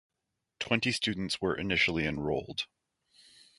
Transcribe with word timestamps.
Twenty 0.57 0.91
students 0.93 1.39
were 1.41 1.53
initially 1.55 2.07
enrolled. 2.07 2.65